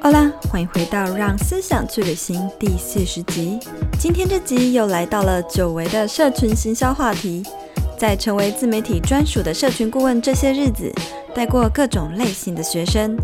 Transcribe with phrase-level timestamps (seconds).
[0.00, 3.58] 好啦，欢迎回到《让思想去旅行》第四十集。
[3.98, 7.42] 今天这集又来到了久违的社群行销话题。
[7.98, 10.92] 在成为自媒体专属的社群顾问这些日子，
[11.34, 13.16] 带过各种类型的学生，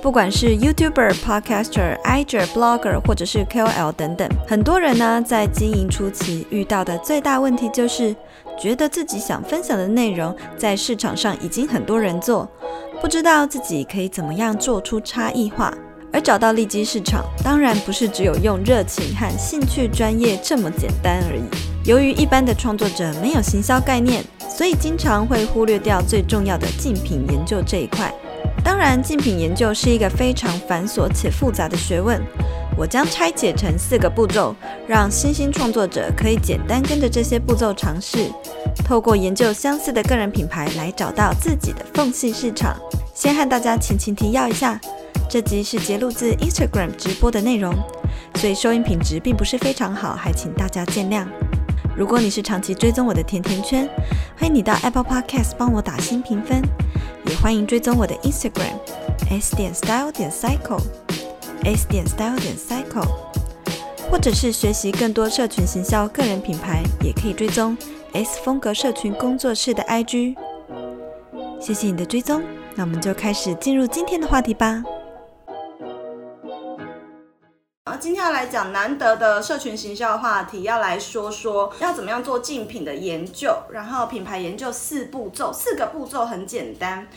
[0.00, 8.14] 不管是 YouTuber、Podcaster、IG、Blogger，或者是 KOL 等等，很多人呢在经营初期遇到的最大问题就是，
[8.58, 12.48] 觉得自己想分享的内容在市场上已经很多人做，
[13.00, 15.74] 不知道自己可以怎么样做出差异化。
[16.10, 21.42] 而找到利基市场，当然不是只有用热情和兴趣专业这么简单而已。
[21.84, 28.10] 由于一般的创作者没有行销概念，所以经常会忽略掉最重要的竞品研究这一块。
[28.64, 32.20] 当然，竞品研究是一个非常繁琐且复杂的学问。
[32.76, 34.54] 我将拆解成四个步骤，
[34.86, 38.30] 让新兴创作者可以简单跟着这些步骤尝试，
[38.84, 42.76] 透过研究相似的个人品牌来找到自己的缝隙市场。
[43.14, 44.80] 先和大家前情提要一下。
[45.28, 47.74] 这集是节录自 Instagram 直播的内容，
[48.36, 51.26] 所以收音品质并不是非常好，还请大家见谅。
[51.96, 53.86] 如果你是长期追踪我的甜甜圈，
[54.38, 56.62] 欢迎你到 Apple Podcast 帮我打新评分，
[57.28, 58.72] 也欢迎追踪我的 Instagram
[59.28, 60.80] s 点 style 点 cycle
[61.62, 63.06] s 点 style 点 cycle，
[64.10, 67.76] 或者是学习更多社群行销个人品牌，也可以追踪
[68.14, 70.36] S 风格社群工作室的 IG。
[71.60, 72.42] 谢谢你的追踪，
[72.74, 74.82] 那我们就开始进入今天的话题吧。
[78.00, 87.08] 今天要来讲难得的社群行销话题，要来说说要怎么样做竞品的研究，然后品牌研究四步骤，四个步骤很简单。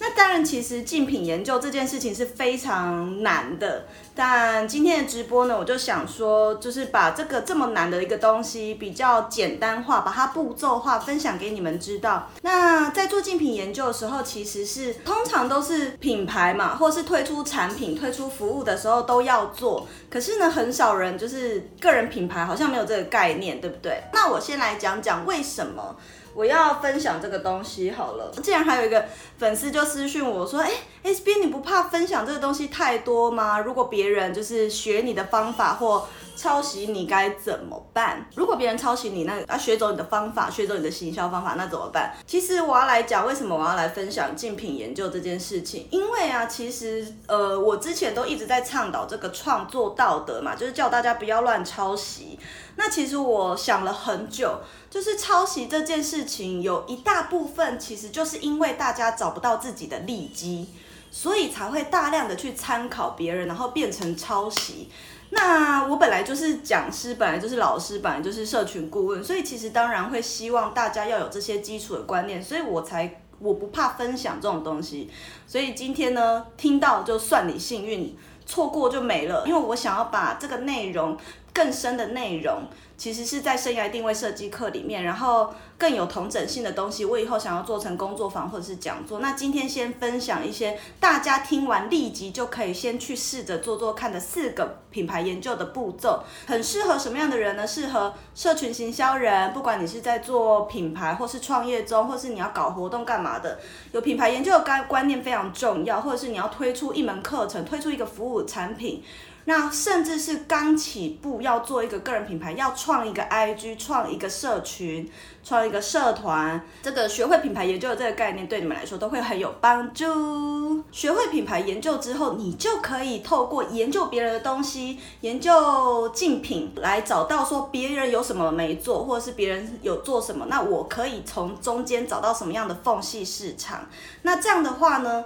[0.00, 3.86] 那当然，其实竞品研究这件事情是非常难的。
[4.14, 12.28] 但今天的直播呢，我就想说，就是把这个这么难的一个东西比较简单化，把它步骤化，分享给你们知道。
[12.42, 19.88] 那在做竞品研究的时候，其实是通常都是品牌嘛，或是推出产品、推出服务的时候都要做。
[20.08, 24.02] 可是真的，很少人就是个人品牌，好像没有这个概念，对不对？
[24.12, 25.96] 那我先来讲讲为什么。
[26.34, 28.30] 我要分享这个东西好了。
[28.40, 29.04] 竟然还有一个
[29.38, 30.70] 粉丝就私讯我说：“哎
[31.02, 33.58] ，S B，，你不怕分享这个东西太多吗？
[33.58, 36.06] 如果别人就是学你的方法或
[36.38, 38.24] 抄袭你，该怎么办？
[38.36, 42.14] 如果别人抄袭你，那啊学走你的方法，学走你的行销方法，那怎么办？
[42.24, 52.38] 其实我要来讲为什么我要来分享竞品研究这件事情，因为啊，其实呃，我之前都一直在倡导这个创作道德嘛，就是叫大家不要乱抄袭。
[52.76, 54.60] 那其实我想了很久。
[54.90, 60.66] 就是抄袭这件事情，有一大部分其实就是因为大家找不到自己的利基，
[61.10, 64.88] 所以才会大量的去参考别人，然后变成抄袭。
[65.30, 75.10] 那我本来就是讲师，本来就是老师，本来就是社群顾问，所以其实当然会希望大家要有这些基础的观念，所以我才我不怕分享这种东西。
[75.46, 78.16] 所以今天呢，听到就算你幸运，
[78.46, 81.16] 错过就没了，因为我想要把这个内容
[81.58, 82.62] 更深的内容。
[82.96, 89.20] 其实是在生涯定位设计课里面，然后更有同整性的东西，我以后想要做成工作坊或者是讲座。
[89.20, 97.64] 那今天先分享一些大家听完立即就可以先去试着做做看的四个品牌研究的步骤，很适合什么样的人呢？
[97.64, 103.60] 适合社群行销人，不管你是在做品牌或是创业中，或是你要搞活动干嘛的，
[103.92, 109.04] 有品牌研究的观观念非常重要，或者是你要推出一门课程，推出一个服务产品。
[109.48, 115.10] 那甚至是刚起步要做一个个人品牌，要创一个 IG，创一个社群，
[115.42, 120.84] 创一个社团，这个学会品牌研究的这个概念对你们来说都会很有帮助。
[120.92, 133.86] 学会品牌研究之后，你就可以透过研究别人的东西，研究竞品，来找到说别人有什么没做，或者是别人有做什么，那我可以从中间找到什么样的缝隙市场。
[134.20, 135.24] 那这样的话呢，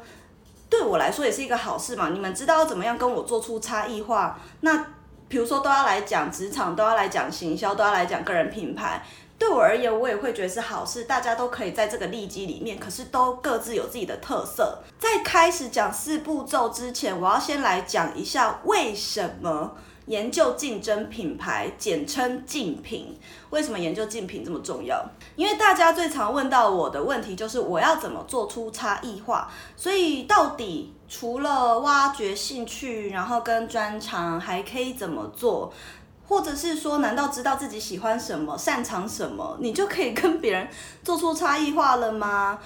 [0.73, 4.39] 对我来说也是一个好事嘛，你们知道怎么样跟我做出差异化？
[4.61, 4.87] 那
[5.29, 9.05] 比如说都要来讲职场，都要来讲行销，都要来讲个人品牌。
[9.39, 14.79] 对我而言，我也会觉得是好事，大家都可以在这个利基里面，可是都各自有自己的特色。
[14.99, 19.77] 在开始讲四步骤之前，我要先来讲一下为什么。
[20.13, 23.19] 研究竞争品牌，简称竞品。
[23.49, 25.03] 为什么研究竞品这么重要？
[25.37, 29.51] 因为大家最常问到我的问题就是我要怎么做出差异化。
[29.75, 35.73] 所以到底除了挖掘兴趣，然后跟专长，还可以怎么做？
[36.29, 40.69] 或者是说，难道知道自己喜欢什么、擅长什么，你就可以跟别人
[41.03, 42.59] 做出差异化了吗？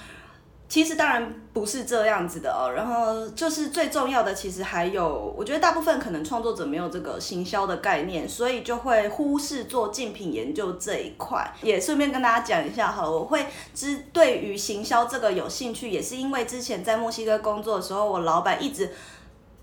[0.69, 11.53] 其实当然不是这样子的哦，然后就是最重要的，其实还有，我觉得大部分可能创作者没有这个行销的概念，所以就会忽视做竞品研究这一块。
[11.61, 18.91] 也顺便跟大家讲一下哈，我会之对于行销这个有兴趣，也是因为之前在墨西哥工作的时候，我老板一直。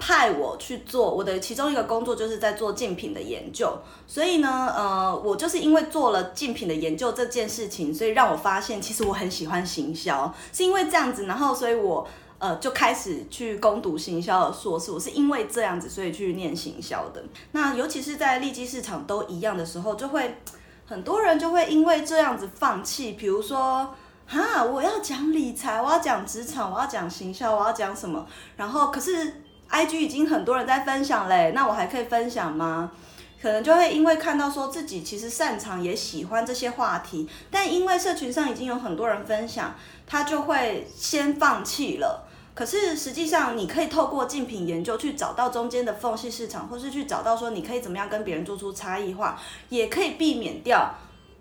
[0.06, 3.74] 派我去做我的其中一个工作，就是在做竞品的研究。
[4.06, 12.06] 所以呢，呃，我就是因为做了竞品的研究这件事情，所以让我发现，其实我很喜欢行销，是因为这样子，然后所以我
[12.38, 14.92] 呃就开始去攻读行销的硕士。
[14.92, 17.24] 我是因为这样子，所以去念行销的。
[17.52, 20.36] 那尤其是在利基市场都一样的时候，就会
[20.84, 23.12] 很多人就会因为这样子放弃。
[23.12, 23.94] 比如说，
[24.26, 28.26] 哈，我要讲理财，我要讲职场，我要讲行销，我要讲什么？
[28.58, 29.40] 然后可是。
[29.74, 32.92] IG 已经很多人在分享嘞，那我还可以分享吗？
[33.42, 39.74] 可能就会因为看到说自己其实擅长也喜欢这些话题，但因为社群上已经有很多人分享，
[40.06, 42.28] 他就会先放弃了。
[42.54, 49.36] 可是实际上，你可以透过竞品研究去找到中间的缝隙市场，或是去找到说你可以怎么样跟别人做出差异化，
[49.70, 50.94] 也可以避免掉。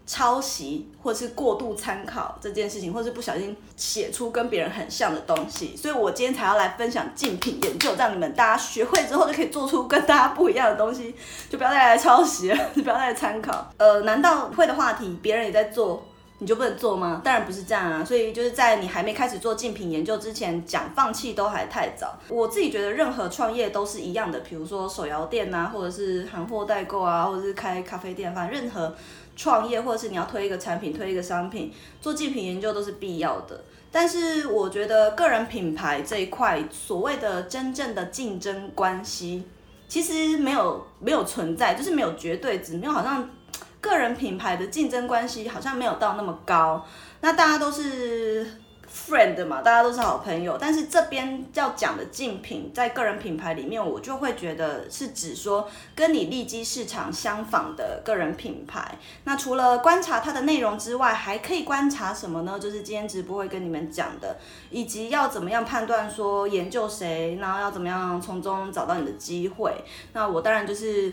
[0.05, 11.15] 抄袭或是过度参考这件事情，或是不小心写出跟别人很像的东西，所以我今天才要来分享竞品研究，让你们大家学会之后就可以做出跟大家不一样的东西，
[11.49, 13.71] 就不要再来抄袭了， 就不要再来参考。
[13.77, 16.05] 呃，难道会的话题别人也在做，
[16.39, 17.21] 你就不能做吗？
[17.23, 18.03] 当然不是这样啊。
[18.03, 22.19] 所以就是在你还没开始做竞品研究之前，讲放弃都还太早。
[22.27, 28.93] 我自己觉得任何创业都是一样的，比如说手摇店啊，或者是行货代购啊，或者是开咖啡店，反正任何。
[29.35, 33.63] 创业，或者是你要推一个产品、推一个商品，做竞品研究都是必要的。
[33.91, 39.43] 但是我觉得个人品牌这一块，所谓的真正的竞争关系，
[39.87, 43.29] 其实没有没有存在，就是没有绝对值，没有好像
[43.79, 46.85] 个人品牌的竞争关系好像没有到那么高。
[47.21, 48.62] 那大家都是。
[48.93, 58.99] Friend 嘛，大家都是好朋友，但是这边要讲的竞品，在个人品牌里面，我就会觉得是指说跟你利基市场相仿的个人品牌。
[59.23, 62.59] 那除了观察它的内容之外，还可以观察什么呢？
[62.59, 64.37] 就是今天直播会跟你们讲的，
[64.69, 69.73] 以及要怎么样判断说研究谁，然后要怎么样从中找到你的机会。
[70.13, 71.11] 那我当然就是。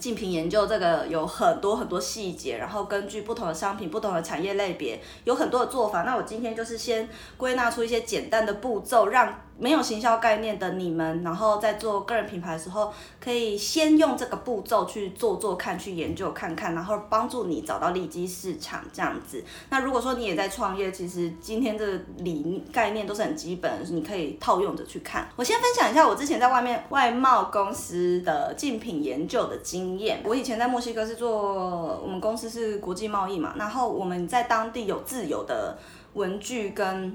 [0.00, 6.02] 竞品研究这个有很多很多细节，然后根据不同的商品、不同的产业类别，有很多的做法。
[6.02, 9.42] 那我今天就是先归纳出一些简单的步骤，让。
[9.60, 12.90] 没有行销概念的你们，然后在做个人品牌的时候，
[13.22, 19.44] 可以先用这个步骤去做做看，去研究看看，然后帮助你找到利基市场这样子。
[19.68, 21.86] 那如果说你也在创业，其实今天这
[22.16, 25.28] 理概念都是很基本，你可以套用着去看。
[25.36, 30.22] 我先分享一下我之前在外面外贸公司的竞品研究的经验。
[30.24, 35.76] 我以前在墨西哥是做，我们公司是国际贸易嘛，然后我们在当地有自有的
[36.14, 37.14] 文具跟。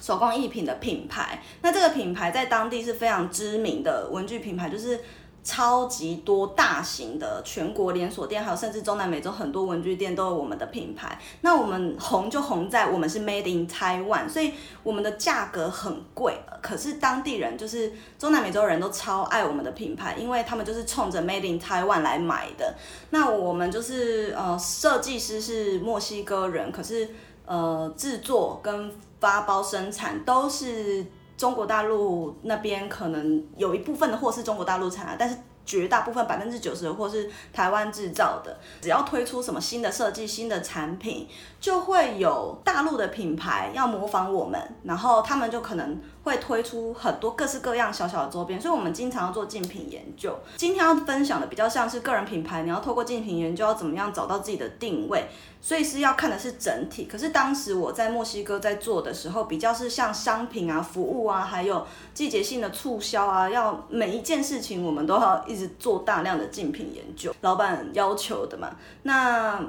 [0.00, 5.00] 手工艺品的品牌，那这个品牌在当地是非常知名的文具品牌，就是
[5.42, 11.18] 超级多大型的全国连锁店，还有甚至中南美洲很多文具店都有我们的品牌。
[11.40, 14.52] 那我们红就红在我们是 Made in Taiwan，所以
[14.82, 22.74] 我们的价格很贵，可是当地人就是中南美洲人都超爱我们的品牌，因为他们就是冲着 Made in Taiwan 来买的。
[23.08, 27.08] 那我们就是呃设计师是墨西哥人，可是
[27.50, 31.04] 呃制作跟发包生产都是
[31.36, 35.36] 中国大陆那边，可能有一部分的货是中国大陆产啊，但是
[35.66, 38.56] 绝大部分百分之九十的货是台湾制造的。
[38.80, 41.26] 只要推出什么新的设计、新的产品，
[41.60, 46.00] 就会有大陆的品牌要模仿我们，然后他们就可能。
[46.30, 50.38] 会推出很多各式各样小小的周边，所以我们经常要做竞品研究。
[50.56, 55.26] 今天要分享的比较像是个人品牌，你要透过竞品研究要怎么样找到自己的定位，
[55.60, 57.06] 所以是要看的是整体。
[57.06, 61.84] 可是当时我在墨西哥在做的时候，比较是像商品啊、服务啊，还有
[62.14, 68.70] 季节性的促销啊，要每一件事情我们都要一直做大量的竞品研究，老板要求的嘛。
[69.02, 69.60] 那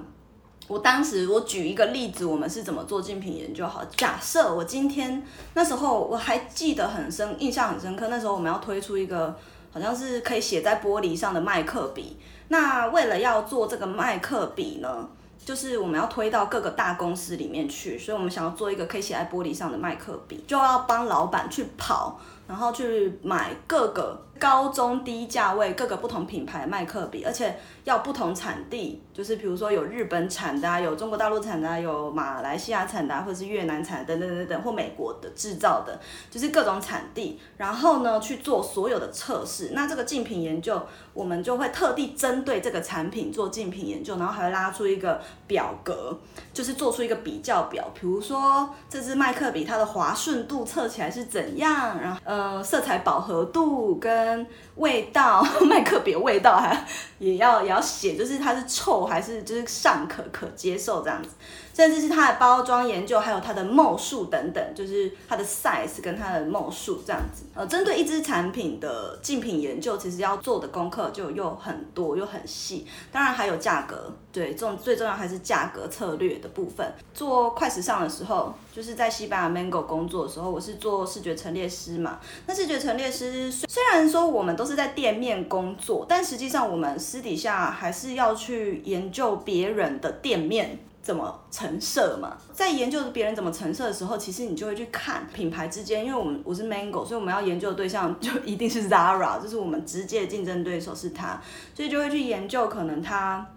[0.67, 3.67] 我当时我举一个例子，我们是怎么做竞品研究？
[3.67, 5.21] 好，假设我今天
[5.53, 8.07] 那时候我还记得很深，印象很深刻。
[8.07, 9.35] 那时候我们要推出一个
[9.73, 12.17] 好像是可以写在玻璃上的麦克笔。
[12.47, 15.09] 那为了要做这个麦克笔呢，
[15.43, 35.99] 就是我们要推到各个大公司里面去，所以我们想要做一个可以写在玻璃上的麦克笔，就要帮老板去跑，然后去买各个高中低价位各个不同品牌麦克笔，而且要不同产地，就是比如说有日本产的啊，有中国大陆产的啊，有马来西亚产的啊，或者是越南产等等等等，或美国的制造的，
[36.31, 39.73] 就是各种产地，然后呢去做所有的测试。
[39.73, 40.81] 那这个竞品研究，
[41.13, 46.17] 我们就会特地针对这个产品做竞品研究，然后还会拉出一个表格，
[46.51, 54.30] 就是做出一个比较表，比如说这支麦克笔它的滑顺度测起来是怎样，然后呃色彩饱和度跟
[54.75, 56.85] 味道， 麦克别味道还
[57.19, 61.29] 也要也要写，就是它是臭还是就是尚可可接受这样子。
[61.73, 67.45] 甚至是它的包装研究，还有它的 ml 数等等，就是它的 size 跟它的 ml 数这样子。
[67.53, 72.85] 呃，针对一支产品的竞品研究，其实要做的功课就又很多又很细。
[73.11, 76.93] 当然还有价格，对，这种最重要还是价格策略的部分。
[77.13, 82.19] 做快时尚的时候，就是在西班牙 Mango 工作的时候，我是做视觉陈列师嘛。
[82.45, 90.79] 那视觉陈列师虽然说我们都是在店面工作，但实际上我们私底下还是要去研究别人的店面。
[91.01, 92.37] 怎么陈设嘛？
[92.53, 101.41] 在研究别人怎么陈设的时候，其实你就会去看品牌之间，因为我们我是 Mango，所以我们要研究的对象就一定是 Zara， 就是我们直接竞争对手是他，
[101.73, 103.47] 所以就会去研究可能他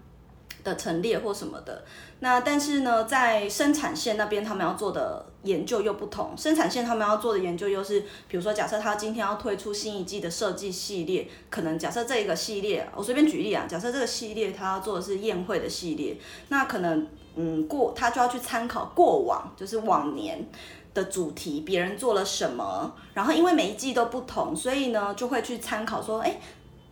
[0.63, 1.83] 的陈列或什么的。
[2.21, 6.35] 那但是呢，在生产线那边，他们要做的研究又不同。
[6.35, 16.17] 生产线他们要做的研究又是，比如说，假设他今天要推出新一季的设计系列，可能假设这一个系列，我随便举例啊，假设这个系列他要做的是宴会的系列，
[16.49, 17.05] 那可能。
[17.35, 20.47] 嗯，过他就要去参考过往，就是往年
[20.93, 26.39] 的主题，别人做了什么，然后因为每一季都不同，所以呢就会去参考说，哎，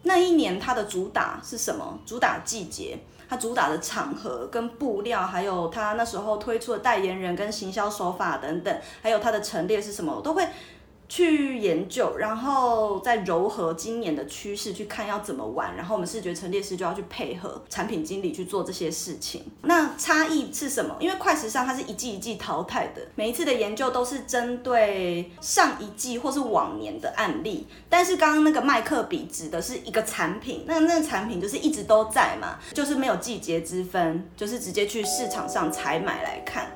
[0.03, 2.00] 那一年它的主打是什么？
[2.05, 10.47] 主打季节，它主打的场合跟布料，还有它那时候推出的代言人跟行销手法等等，还有它的陈列是什么，我都会。
[11.07, 19.43] 去研究，然后再糅合今年的趋势去看要怎么玩，然后我们视觉陈列师就要去配合产品经理去做这些事情。
[19.62, 20.95] 那差异是什么？
[21.00, 27.67] 因为快时尚它是一季一季淘汰的，每一次的研究都是针对上一季或是往年的案例。
[27.89, 36.72] 但是刚刚那个麦克笔指的是一个产品，那那个产品就是一直都在嘛，就是没有季节之分，就是直接去市场上采买来看。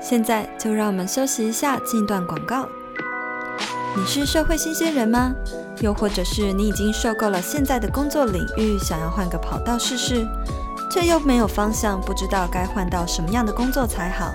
[0.00, 2.66] 现在就让我们休息一下，进一段广告。
[3.94, 5.32] 你是社会新鲜人吗？
[5.80, 10.26] 又或者是你已经受够了现在的工作领域，想要换个跑道试试，
[10.90, 14.32] 却又没有方向，不知道该换到什么样的工作才好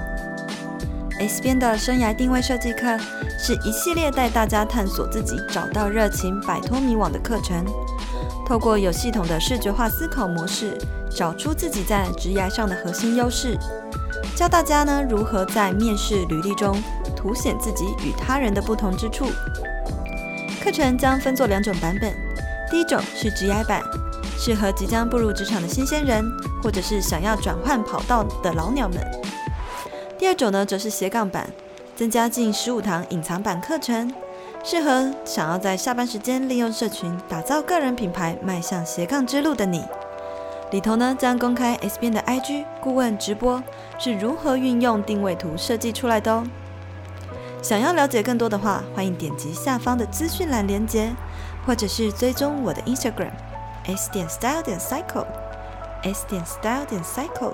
[1.20, 2.98] ？S 边的生涯定位设计课
[3.40, 7.66] 是一系列带大家探索自己、找到热情、摆脱迷惘的课程，
[8.46, 10.78] 透过有系统的视觉化思考模式，
[11.10, 13.58] 找出自己在职涯上的核心优势。
[14.36, 16.76] 教大家呢，如何在面试履历中
[17.16, 19.28] 凸显自己与他人的不同之处。
[20.62, 22.14] 课程将分作两种版本，
[22.70, 23.82] 第一种是 GI 版，
[24.38, 26.30] 适合即将步入职场的新鲜人，
[26.62, 29.00] 或者是想要转换跑道的老鸟们。
[30.20, 31.50] 第二种呢，则是斜杠版，
[31.96, 34.14] 增加近十五堂隐藏版课程，
[34.66, 39.82] 适合想要在下班时间利用社群打造个人品牌，迈向斜杠之路的你。
[40.76, 43.64] 里头呢，将公开 S 边的 IG 顾问直播
[43.98, 46.46] 是如何运用定位图设计出来的哦。
[47.62, 51.16] 想要了解更多的话，欢迎点击下方的资讯栏连接，
[51.66, 53.32] 或者是追踪我的 Instagram
[53.86, 55.26] S 点 Style 点 Cycle
[56.04, 57.54] S 点 Style 点 Cycle。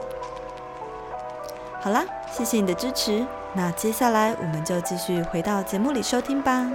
[1.79, 3.23] 好啦，谢谢你的支持，
[3.53, 6.65] 那接下来我们就继续回到节目里收听吧。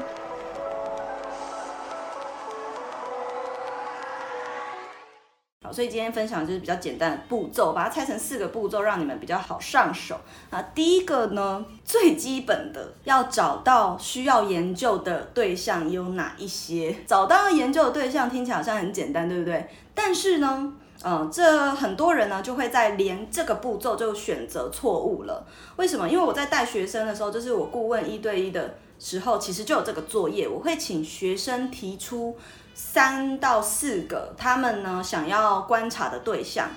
[5.76, 10.18] 所以今天分享就是比较简单的步骤，把它拆成四个步骤，让你们比较好上手。
[10.48, 16.96] 啊，第一个呢，最基本的要找到需要研究的对象有哪一些。
[17.06, 19.68] 找到研究的对象听起来好像很简单，对不对？
[19.94, 20.72] 但是呢，
[21.04, 25.46] 嗯，这很多人呢就会在连这个步骤就选择错误了。
[25.76, 26.08] 为什么？
[26.08, 32.34] 因为我在带学生的时候，就是我顾问一对一的时候，其实就有这个作业，我会请学生提出。
[32.78, 36.68] 三到四个，他们呢想要观察的对象，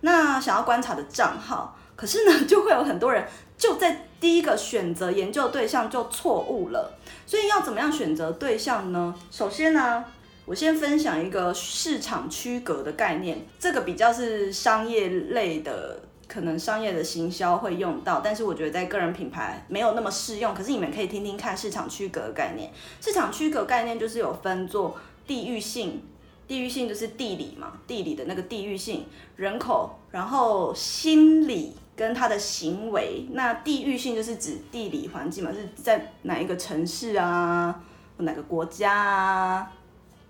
[0.00, 3.24] 那想要观察的账号，可是呢 就会有很多人
[3.56, 6.98] 就在第一个选择研究对象就错误了。
[7.24, 9.14] 所以要怎么样选择对象呢？
[9.30, 10.04] 首先呢，
[10.44, 20.52] 我先分享一个市场区隔的概念，这个比较是商业类的，可能商业的行销会用到，但是我觉得在个人品牌没有那么适用。
[20.52, 22.72] 可是你们可以听听看市场区隔的概念。
[23.00, 24.98] 市场区隔概念就是有分做。
[25.26, 26.02] 地域性、
[26.46, 33.26] 地域性就是地理嘛，地理的那个地域性，人口，然后心理跟他的行为。
[33.32, 37.82] 那地域性就是指地理环境嘛，是在哪一个城市啊，
[38.18, 39.72] 哪个国家啊？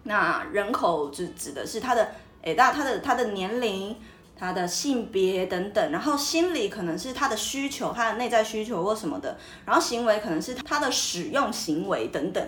[0.05, 3.97] 那人口指指的是他的，诶，大他的他的年龄。
[4.37, 12.45] 他的性别等等，然后心理可能是他的需求，他的内在需求或什么的，然后行为可能是他的使用行为等等。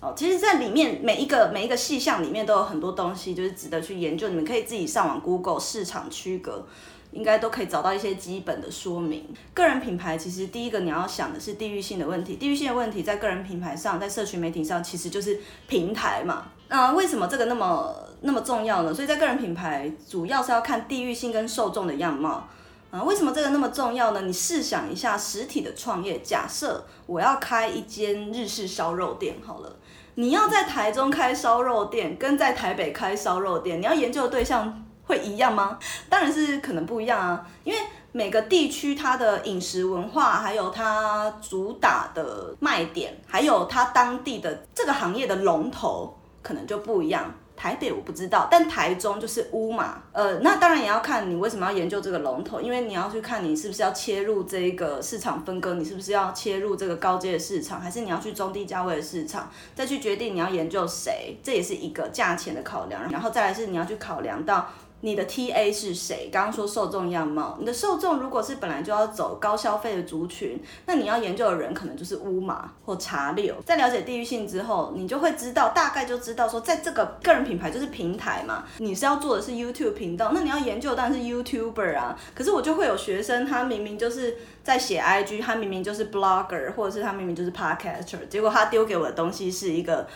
[0.00, 4.30] 哦，其实，在里面每一个每一个细项里面都有很多东西，就是值得去研究。
[4.30, 6.66] 你们可以自己上网 Google 市场区隔，
[7.12, 9.26] 应该都可以找到一些基本的说明。
[9.52, 15.38] 个人品牌其实第一个你要想的是地域性的问题，地域性的问题在个人品牌上，在社群媒体上其实就是
[15.68, 16.46] 平台嘛。
[16.68, 18.94] 那为什么这个那么那么重要呢？
[18.94, 22.48] 所以在个人品牌主要是要看地域性跟受众的样貌
[22.90, 23.02] 啊。
[23.02, 24.22] 为什么这个那么重要呢？
[24.22, 29.76] 你试想一下，实体的创业，假设我要开一间日式烧肉店，好了，
[30.20, 35.78] 你要在台中开烧肉店，跟在台北开烧肉店，你要研究的对象会一样吗？
[36.10, 37.78] 当然是可能不一样啊，因为
[38.12, 46.14] 每个地区它的饮食文化，还有它主打的卖点，还有它当地的这个行业的龙头。
[46.42, 64.66] 可能就不一样，台北我不知道，但台中就是乌马，呃，那当然也要看你为什么要研究这个龙头，因为你要去看你是不是要切入这个市场分割，你是不是要切入这个高阶的市场，还是你要去中低价位的市场，再去决定你要研究谁，这也是一个价钱的考量，然后再来是你要去考量到。
[65.02, 66.28] 你的 TA 是谁？
[66.30, 73.54] 刚刚说受众样貌，你的受众如果是本来就要走高消费的族群，那你要研究的人可能就是乌马或茶六。
[73.64, 82.18] 在了解地域性之后，你就会知道，大概就知道说，在这个个人品牌就是平台嘛，你是要做的是 YouTube 频道，那你要研究当然是 YouTuber 啊。
[82.34, 90.06] 可是我就会有学生，他明明就是在写 IG，他明明就是 Blogger，或者是他明明就是 Podcaster，结果他丢给我的东西是一个。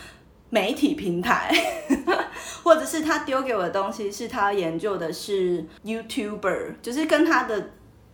[0.54, 1.52] 媒体平台，
[2.62, 7.70] 或者是他丢给我的东西是他研究的是 YouTuber，就是跟他的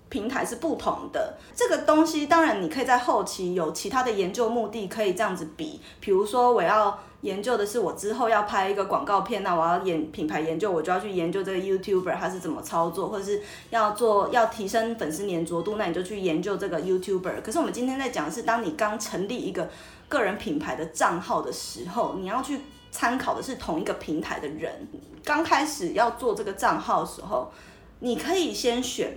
[0.09, 1.37] 平台是不同的。
[1.54, 5.82] 这个东西当然你可以在后期有其他的研究目的，可以这样子比。
[6.00, 17.42] 比如说我要研究的是我之后要拍一个广告片，那我要研品牌研究，我就要去研究这个 YouTuber 他是怎么操作，或者是要做要提升粉丝粘着度，那你就去研究这个 YouTuber。
[17.42, 19.68] 可是我们今天在讲的是，当你刚成立一个。
[20.10, 22.60] 个人品牌的账号的时候，你要去
[22.90, 24.88] 参考的是同一个平台的人。
[25.24, 27.48] 刚开始要做这个账号的时候，
[28.00, 29.16] 你可以先选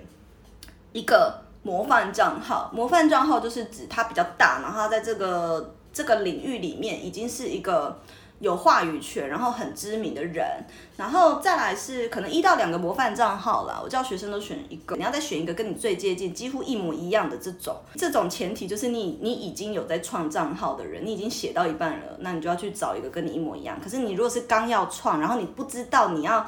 [0.91, 2.69] 一个模范账号。
[2.72, 8.01] 模范账号就是指它比较大，然后在这个这个领域里面已经是一个。
[8.40, 10.46] 有话语权，然后很知名的人，
[10.98, 13.79] 然后再来是可能一到两个模范账号啦。
[13.82, 17.77] 我叫学生都选一个，你要再选一个跟你最接近、几乎一模一样的这种。
[17.96, 23.79] 这种前提就是你你已经有在创账号的人，你已经写到一半了，那你就要去找一个跟你一模一样。
[23.82, 26.46] 可是你如果是刚要创，然后你不知道你要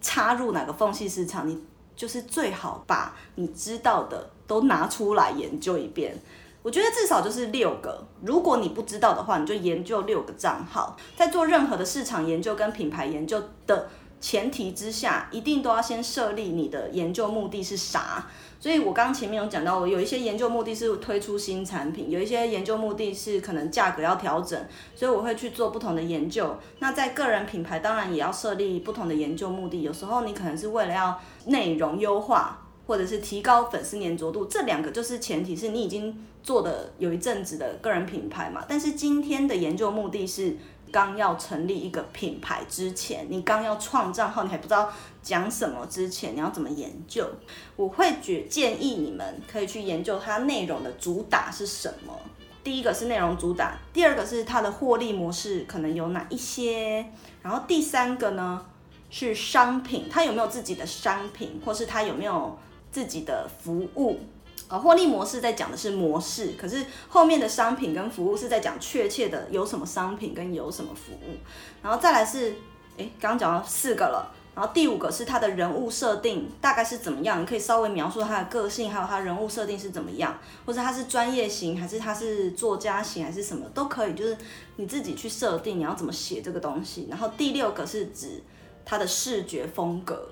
[0.00, 1.62] 插入哪个缝隙市场，你
[1.94, 6.16] 就是最好把你知道的都拿出来研究一遍。
[6.64, 10.96] 我觉得至少就是六个，如果你不知道的话，你就研究六个账号。
[11.14, 18.26] 在做任何的市场研究跟品牌研究的前提之下，一定都要先设立你的研究目的是啥。
[18.58, 24.58] 所以我刚刚前面有讲到，我有一些研究目的是推出新产品，有一些研究目的是可能价格要调整，
[24.96, 26.56] 所以我会去做不同的研究。
[26.78, 29.82] 那在个人品牌，当然也要设立不同的研究目的。
[29.82, 32.60] 有时候你可能是为了要内容优化。
[32.86, 38.62] 或者是提高粉丝黏着度，这两个就是前提，是你已经做的有一阵子的个人品牌嘛。
[38.68, 40.56] 但是今天的研究目的是，
[40.92, 44.92] 刚要成立一个品牌之前，你刚要创账号，你还不知道
[45.22, 47.26] 讲什么之前，你要怎么研究？
[47.74, 52.14] 我会觉建议你们可以去研究它内容的主打是什么。
[52.62, 57.06] 第一个是内容主打，第二个是它的获利模式可能有哪一些，
[57.40, 58.64] 然后第三个呢
[59.08, 62.58] 是商品，它有没有自己的商品，或是它有没有。
[62.94, 64.20] 自己的服务，
[64.68, 71.34] 呃，获利模式在讲的是模式，可是后面的商品跟服务是在讲确切的有什么商品跟有什么服务，
[71.82, 72.54] 然后再来是，
[72.96, 84.36] 诶，刚刚讲到四个了，然后第五个是他的人物设定大概是怎么样，你可以稍微描述他的个性，还有他人物设定是怎么样，或者他是专业型还是他是作家型还是什么都可以，就是
[84.76, 88.40] 你自己去设定你要怎么写这个东西，然后第六个是指
[88.84, 90.28] 他的视觉风格，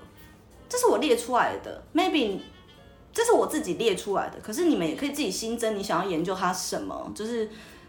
[0.69, 2.39] 这是我列出来的，maybe。
[3.13, 7.47] 这是我自己列出来的，可是你们也可以自己新增，你想要研究它什么，就是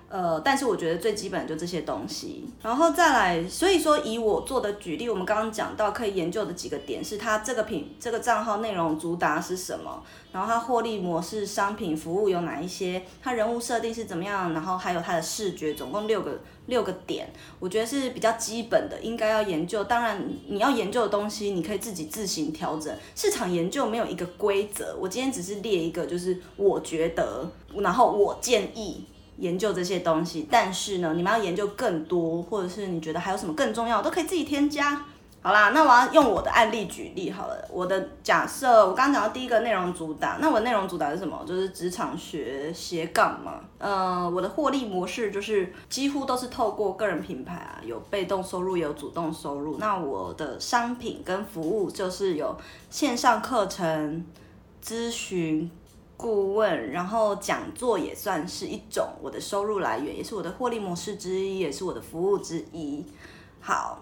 [0.08, 19.82] 呃，但是我觉得最基本的就这些东西，然后再来，所以说以我做的举例，我们刚刚讲到可以研究的几个点是它这个品这个账号内容主打是什么，然后它获利模式、商品、服务有哪一些，它人物设定是怎么样，然后还有它的视觉，总共六个六个点，我觉得是比较基本的，应该要研究。
[19.82, 22.96] 当然你要研究的东西，你可以自己自行调整。
[23.16, 29.04] 市场研究没有一个规则，我今天只是列一个，就是我觉得，然后我建议。
[29.38, 35.04] 研究这些东西，但是呢，你们要研究更多，或者是你觉得还有什么更重要，都可以自己添加。
[35.42, 37.68] 好啦，那我要用我的案例举例好了。
[37.70, 41.38] 我的假设，我刚刚讲到第一个内容主打，那我的内容主打是什么？
[41.46, 43.60] 就是职场学斜杠嘛。
[43.76, 49.76] 呃，我的获利模式就是几乎都是透过个人品牌啊，有被动收入，有主动收入。
[49.78, 52.56] 那我的商品跟服务就是有
[52.88, 54.24] 线上课程、
[54.82, 55.70] 咨询。
[56.16, 63.04] 顾问，然后讲座也算是一种我的收入来源，也是我的获利模式之一，也是我的服务之一。
[63.60, 63.98] 好，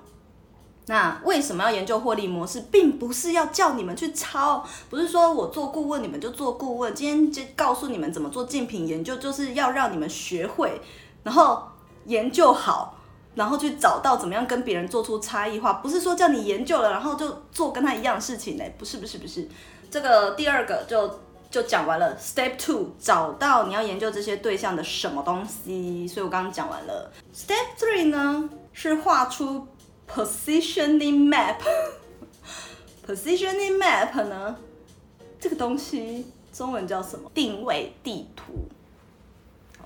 [0.86, 2.60] 那为什么要研究获利模式？
[2.70, 6.94] 并不是要叫你们去抄，不是说我做顾问你们就做顾问。
[6.94, 10.80] 今天就告诉你们怎么做竞品研究，就是要让你们学会，
[11.22, 11.62] 然后
[12.04, 12.98] 研究好，
[13.34, 15.72] 然后去找到怎么样跟别人做出差异化。
[15.74, 18.74] 不是说叫你研究了，然后就做跟他一样的事情嘞？
[18.78, 19.48] 不是，不是，不是。
[19.90, 21.18] 这个第二个就。
[21.52, 26.08] 就讲完了，Step Two，找到你要研究这些对象的什么东西。
[26.08, 27.12] 所以我刚刚讲完了。
[27.34, 29.68] Step Three 呢，是画出
[30.08, 31.58] Positioning Map。
[33.06, 34.56] Positioning Map 呢，
[35.38, 37.30] 这个东西中文叫什么？
[37.34, 38.66] 定位地图。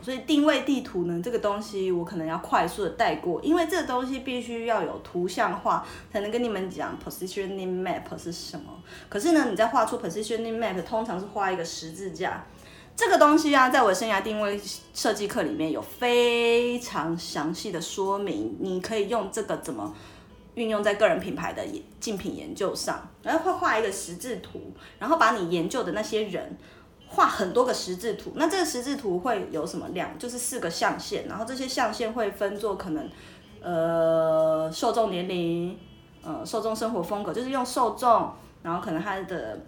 [0.03, 8.83] 所以定位地图呢，这个东西我可能要快速的带过，因为这个东西必须要有图像化，才能跟你们讲 positioning map 是什么。
[9.09, 12.45] 可是呢，你在画出 positioning map，通常是画一个十字架。
[12.95, 14.61] 这个东西啊，在我生涯定位
[14.95, 19.95] 设计课里面有非常详细的说明，你可以用这个怎么
[20.55, 21.63] 运用在个人品牌的
[22.01, 26.57] 竞品研究上，然后会画一个十字图，然后把你研究的那些人。
[27.17, 30.17] 画很多个十字图，那这个十字图会有什么量？
[30.19, 33.11] 就是四个象限，然后这些象限会分作可能，
[33.63, 35.79] 呃，受众年龄，
[36.23, 38.31] 呃，受众生活风格，就是用受众，
[38.63, 39.59] 然后可能它的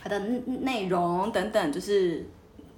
[0.00, 2.24] 它的内容等等，就是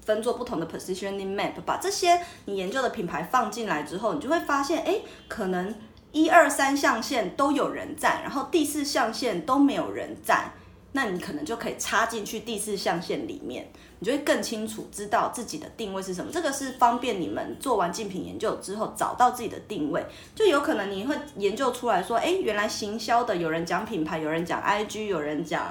[0.04, 1.52] 分作不同的 positioning map。
[1.66, 5.74] 把这些你研究的品牌放进来之后，你就会发现，哎，可能
[6.12, 10.50] 一二三象限都有人在，然后第四象限都没有人在。
[10.94, 13.66] 那你可能就可以插进去第四象限里面，
[13.98, 16.30] 你就会更清楚知道自己的定位是什么。
[16.30, 20.04] 这个是方便你们做完竞品研究之后找到自己的定位。
[20.34, 25.66] 就有可能你会研究出来说，诶，原来行销的有人讲品牌，有人讲 IG，有人讲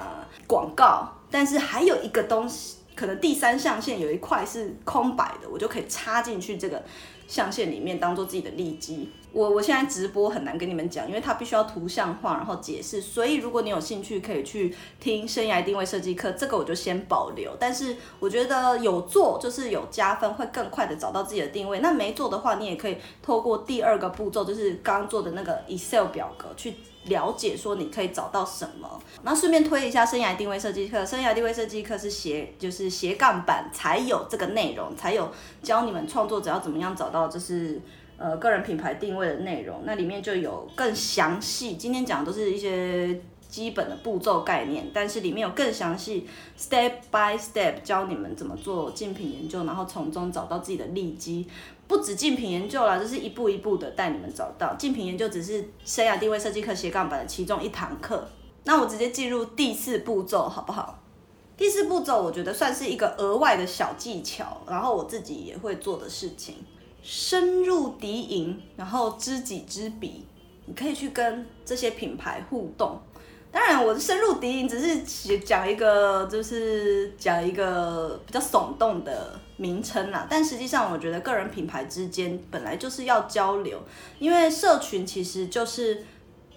[0.48, 6.84] 广告，但是还有一个东西，可能第三象限有一块是空白的，我就可以插进去这个
[7.28, 9.08] 象限里面，当做自己的利基。
[9.34, 13.00] 我我现在直播很难跟你们讲，因为它必须要图像化，然后解释。
[13.00, 17.56] 所以如果你有兴趣，可以去听生涯定位设计课，这个我就先保留。
[17.58, 21.80] 但是我觉得有做就是有加分，会更快的找到自己的定位。
[21.80, 26.74] 那没做的话，你也可以透过第二个步骤，就是刚刚做的那个 Excel 表格去
[27.06, 29.02] 了解，说你可以找到什么。
[29.24, 35.32] 那顺便推一下生涯定位设计课，生涯定位设计课是斜就是斜杠版才有这个内容，才有
[35.64, 37.82] 教你们创作者要怎么样找到就是。
[38.22, 41.76] 呃，个人品牌定位的内容，那里面就有更详细。
[41.76, 51.48] 今天讲的都是一些基本的步骤概念，但是里面有更详细，step by step 教你们怎么做竞品研究，然后从中找到自己的利基。
[51.88, 54.76] 不止竞品研究啦，就是一步一步的带你们找到。
[54.76, 58.30] 竞品研究只是生涯定位设计课斜杠版的其中一堂课。
[58.66, 61.00] 那我直接进入第四步骤，好不好？
[61.58, 66.58] 第四步骤我觉得算是一个额外的小技巧，然后我自己也会做的事情。
[67.02, 70.26] 深入敌营，然后知己知彼，
[70.66, 73.00] 你可以去跟这些品牌互动。
[73.52, 80.28] 当然，我的深入敌营只是讲一个，就是讲一个比较耸动的名称啦。
[80.30, 83.82] 但实际上，我觉得个人品牌之间本来就是要交流，
[84.20, 86.06] 因为社群其实就是。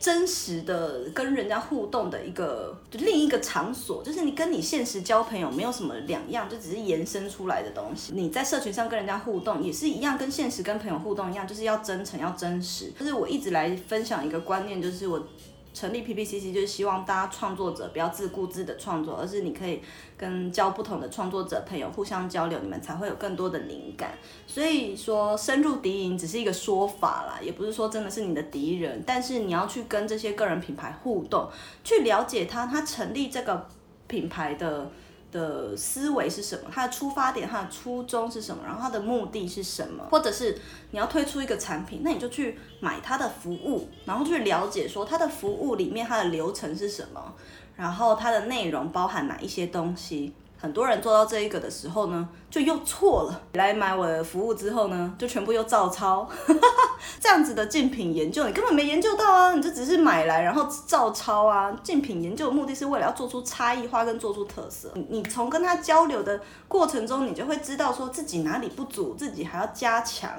[0.05, 8.13] 真实的跟人家互动的一个就另一个场所，就是你跟你现实交朋友没有什么两样，就只是延伸出来的东西。
[8.15, 12.93] 你在社群上跟人家互动也是一样，跟现实跟朋友互动一样，就是要真诚，要真实。
[13.01, 15.27] 就是我一直来分享一个观念，就是我。
[15.75, 19.83] 成立 PPCC 就是希望大家创作者不要自顾自的创作，而是你可以
[20.17, 24.17] 跟交不同的创作者朋友互相交流，你们才会有更多的灵感。
[24.47, 31.51] 所以说深入敌营只是一个说法啦，也不是说真的是你的敌人，但是你要去跟这些个人品牌互动，
[31.83, 33.67] 去了解他，他成立这个
[34.07, 34.89] 品牌的
[35.35, 40.57] 的思维是什么，它的出发点、它的初衷是什么，然后它的目的是什么，或者是
[40.93, 47.35] 你要推出一个产品，那你就去买它的服务，然后去了解说它的服务里面它的流程是什么，
[47.77, 50.33] 然后它的内容包含哪一些东西。
[50.65, 53.39] 很多人做到这一个的时候呢，就又错了。
[53.53, 56.27] 来买我的服务之后呢，就全部又照抄。
[57.21, 59.53] 这样子的竞品研究，你根本没研究到啊！
[59.53, 61.71] 你就只是买来然后照抄啊。
[61.83, 64.91] 竞品研究的目的是为了要做出差异化跟做出特色。
[65.11, 70.31] 你从跟他交流的过程中，你就会知道说自己哪里不足，自己还要加强。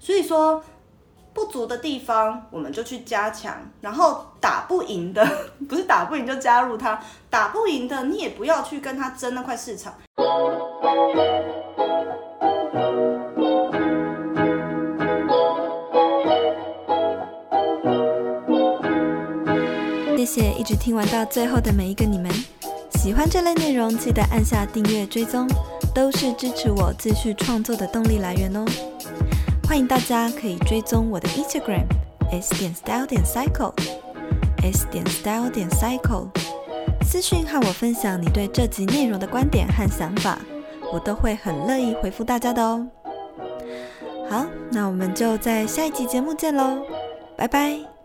[0.00, 0.64] 所以说。
[1.36, 3.54] 不足的地方，我们就去加强。
[3.82, 5.22] 然后打不赢的，
[5.68, 9.92] 不是打不赢就加入他；打不赢的，你也不要去跟他争那块市场。
[20.16, 22.32] 谢谢一直听完到最后的每一个你们。
[22.94, 25.46] 喜欢这类内容，记得按下订阅追踪，
[25.94, 28.64] 都是支持我继续创作的动力来源哦。
[29.66, 31.86] 欢迎大家可以追踪我的 Instagram
[32.30, 33.72] s 点 style 点 cycle
[34.62, 36.28] s 点 style 点 cycle，
[37.02, 40.38] 私讯和我分享你对这集内容的观点和想法，
[40.92, 42.86] 我都会很乐意回复大家的哦。
[44.30, 46.78] 好，那我们就在下一集节目见喽，
[47.36, 47.95] 拜拜。